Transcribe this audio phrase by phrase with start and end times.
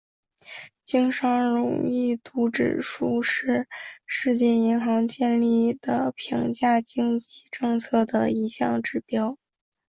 [0.83, 3.67] 经商容易度指数是
[4.07, 9.37] 世界银行建立的评价经济政策的一项指标。